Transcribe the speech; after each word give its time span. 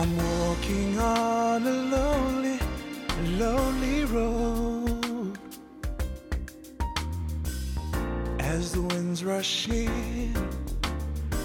I'm 0.00 0.16
walking 0.16 0.98
on 0.98 1.66
a 1.66 1.72
lonely, 1.94 2.58
lonely 3.36 4.06
road. 4.06 5.38
As 8.38 8.72
the 8.72 8.80
winds 8.80 9.22
rush 9.22 9.68
in, 9.68 10.34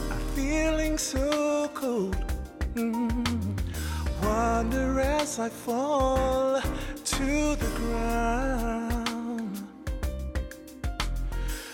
I'm 0.09 0.19
feeling 0.37 0.97
so 0.97 1.69
cold. 1.73 2.15
Mm. 2.75 3.59
Wonder 4.23 5.01
as 5.01 5.37
I 5.37 5.49
fall 5.49 6.61
to 6.61 7.55
the 7.57 7.71
ground. 7.75 9.67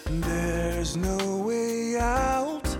There's 0.10 0.98
no 0.98 1.44
way 1.46 2.00
out. 2.00 2.76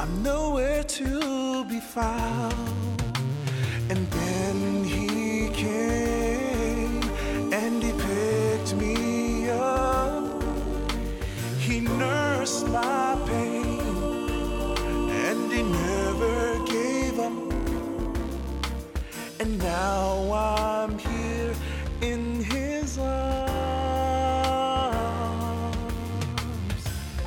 I'm 0.00 0.22
nowhere 0.22 0.82
to 0.82 1.45
be 1.76 1.80
found. 1.80 3.02
And 3.90 4.10
then 4.10 4.84
he 4.84 5.50
came 5.50 7.02
and 7.52 7.82
he 7.82 7.92
picked 7.92 8.74
me 8.76 9.50
up. 9.50 10.42
He 11.58 11.80
nursed 11.80 12.66
my 12.68 13.18
pain 13.26 13.80
and 15.26 15.52
he 15.52 15.62
never 15.62 16.64
gave 16.64 17.18
up. 17.18 17.32
And 19.40 19.58
now 19.58 20.32
I'm 20.32 20.98
here 20.98 21.54
in 22.00 22.42
his 22.42 22.98
arms. 22.98 23.36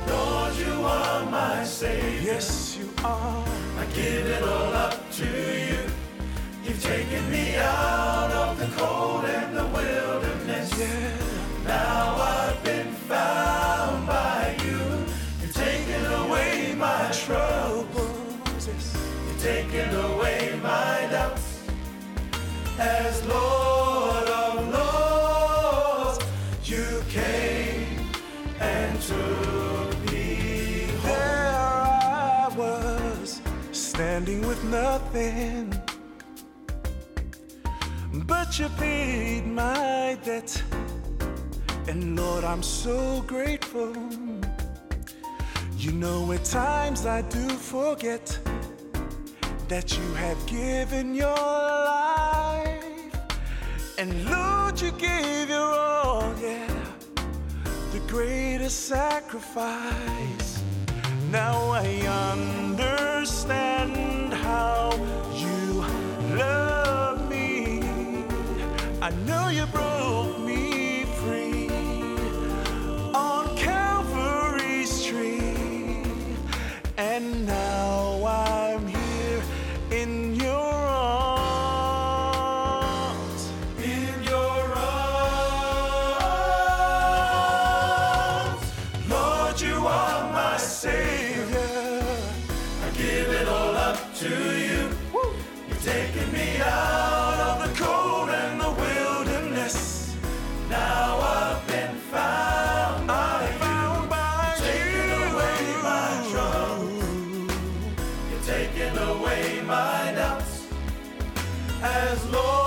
Lord, 0.07 0.55
you 0.55 0.75
are 0.97 1.25
my 1.29 1.63
Savior. 1.63 2.33
Yes, 2.33 2.77
you 2.79 2.89
are. 3.03 3.58
Give 3.93 4.27
it 4.27 4.43
all 4.43 4.73
up 4.73 5.11
to 5.13 5.25
you. 5.25 5.79
You've 6.63 6.81
taken 6.81 7.29
me 7.31 7.55
out 7.55 8.31
of 8.31 8.59
the 8.59 8.67
cold 8.77 9.25
and 9.25 9.57
the 9.57 9.65
wilderness. 9.65 10.71
Now 11.65 12.15
I've 12.15 12.63
been 12.63 12.91
found 12.93 14.07
by 14.07 14.55
you. 14.63 14.79
You've 15.41 15.53
taken 15.53 16.05
away 16.05 16.75
my 16.77 17.11
troubles. 17.11 18.67
You've 18.67 19.41
taken 19.41 19.95
away 19.95 20.59
my 20.61 21.07
doubts. 21.11 21.63
As 22.77 23.25
Lord 23.25 24.27
of 24.27 24.69
Lords, 24.73 26.19
you 26.63 27.03
came 27.09 28.07
and 28.59 29.01
took 29.01 29.58
standing 33.99 34.41
with 34.47 34.63
nothing. 34.63 35.73
But 38.13 38.57
you 38.57 38.69
paid 38.77 39.45
my 39.45 40.17
debt. 40.23 40.63
And 41.89 42.17
Lord, 42.17 42.45
I'm 42.45 42.63
so 42.63 43.21
grateful. 43.27 43.93
You 45.77 45.91
know, 45.91 46.31
at 46.31 46.45
times 46.45 47.05
I 47.05 47.23
do 47.23 47.49
forget 47.49 48.25
that 49.67 49.97
you 49.97 50.13
have 50.13 50.39
given 50.47 51.13
your 51.13 51.43
life. 51.97 53.13
And 53.97 54.11
Lord, 54.31 54.79
you 54.79 54.91
gave 54.91 55.49
your 55.49 55.73
all, 56.05 56.33
yeah 56.41 56.73
the 57.91 57.99
greatest 58.07 58.85
sacrifice. 58.87 60.63
Now 61.31 61.71
I 61.71 61.87
understand 62.07 63.08
how 64.31 64.91
you 65.33 65.83
love 66.37 67.29
me. 67.29 67.81
I 69.01 69.09
know 69.27 69.49
you 69.49 69.65
broke 69.65 70.39
me 70.39 71.03
free 71.03 71.69
on 73.13 73.57
Calvary's 73.57 75.03
tree, 75.03 76.01
and 76.97 77.45
now 77.45 78.25
I'm 78.25 78.87
here 78.87 79.41
in 79.91 80.35
your 80.35 80.87
arms. 80.95 81.49
in 83.83 84.23
your 84.23 84.75
arms. 88.47 88.63
Lord, 89.09 89.59
you 89.59 89.85
are 89.87 90.31
my 90.31 90.55
Savior. 90.57 91.08
To 94.29 94.59
you. 94.59 94.89
You've 95.67 95.83
taken 95.83 96.31
me 96.31 96.57
out 96.61 97.39
of 97.49 97.55
the 97.67 97.83
cold 97.83 98.29
and 98.29 98.61
the 98.61 98.71
wilderness. 98.83 100.15
Now 100.69 101.19
I've 101.19 101.67
been 101.67 101.95
found 102.13 103.07
by 103.07 103.49
you. 103.51 103.59
Found 103.59 104.09
by 104.09 104.55
Taken 104.57 105.09
you. 105.09 105.15
away 105.31 105.61
my 105.89 106.27
troubles. 106.31 107.03
You've 108.29 108.45
taken 108.45 108.97
away 108.97 109.61
my 109.65 110.11
doubts. 110.15 110.67
As 111.81 112.23
Lord 112.31 112.58